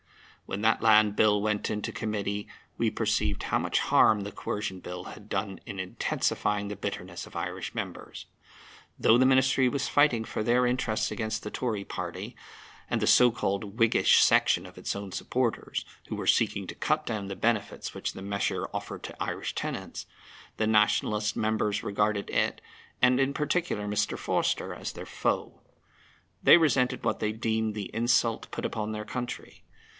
[0.47, 5.05] When that Land Bill went into Committee we perceived how much harm the Coercion Bill
[5.05, 8.25] had done in intensifying the bitterness of Irish members.
[8.97, 12.35] Although the Ministry was fighting for their interests against the Tory party
[12.89, 17.05] and the so called Whiggish section of its own supporters, who were seeking to cut
[17.05, 20.05] down the benefits which the measure offered to Irish tenants,
[20.57, 22.59] the Nationalist members regarded it,
[23.03, 24.17] and in particular Mr.
[24.17, 25.61] Forster, as their foe.
[26.43, 29.63] They resented what they deemed the insult put upon their country.